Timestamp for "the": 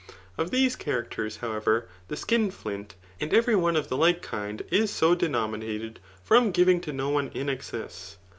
2.07-2.15, 3.89-3.95